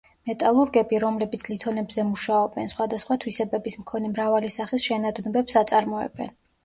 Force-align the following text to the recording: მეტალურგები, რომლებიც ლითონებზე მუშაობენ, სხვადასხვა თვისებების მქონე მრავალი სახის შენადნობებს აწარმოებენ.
მეტალურგები, 0.27 1.01
რომლებიც 1.03 1.43
ლითონებზე 1.51 2.05
მუშაობენ, 2.11 2.71
სხვადასხვა 2.73 3.17
თვისებების 3.25 3.79
მქონე 3.83 4.11
მრავალი 4.15 4.51
სახის 4.59 4.87
შენადნობებს 4.91 5.61
აწარმოებენ. 5.63 6.35